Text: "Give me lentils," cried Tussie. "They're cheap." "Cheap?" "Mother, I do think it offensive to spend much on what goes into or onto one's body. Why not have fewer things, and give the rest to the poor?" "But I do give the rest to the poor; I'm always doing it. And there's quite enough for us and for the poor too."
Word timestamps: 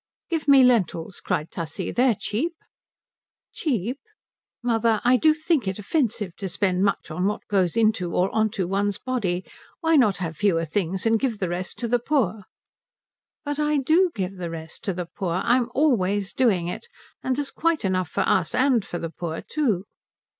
"Give 0.31 0.47
me 0.47 0.63
lentils," 0.63 1.19
cried 1.21 1.51
Tussie. 1.51 1.91
"They're 1.91 2.15
cheap." 2.19 2.53
"Cheap?" 3.53 3.99
"Mother, 4.63 4.99
I 5.05 5.15
do 5.15 5.31
think 5.35 5.67
it 5.67 5.77
offensive 5.77 6.35
to 6.37 6.49
spend 6.49 6.81
much 6.83 7.11
on 7.11 7.25
what 7.27 7.45
goes 7.47 7.77
into 7.77 8.11
or 8.15 8.33
onto 8.33 8.65
one's 8.67 8.97
body. 8.97 9.45
Why 9.81 9.97
not 9.97 10.17
have 10.17 10.37
fewer 10.37 10.65
things, 10.65 11.05
and 11.05 11.19
give 11.19 11.37
the 11.37 11.49
rest 11.49 11.77
to 11.81 11.87
the 11.87 11.99
poor?" 11.99 12.45
"But 13.45 13.59
I 13.59 13.77
do 13.77 14.09
give 14.15 14.37
the 14.37 14.49
rest 14.49 14.83
to 14.85 14.93
the 14.93 15.05
poor; 15.05 15.39
I'm 15.45 15.69
always 15.75 16.33
doing 16.33 16.67
it. 16.67 16.87
And 17.21 17.35
there's 17.35 17.51
quite 17.51 17.85
enough 17.85 18.09
for 18.09 18.21
us 18.21 18.55
and 18.55 18.83
for 18.83 18.97
the 18.97 19.11
poor 19.11 19.43
too." 19.47 19.85